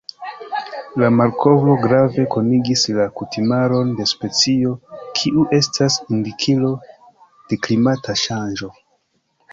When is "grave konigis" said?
1.83-2.85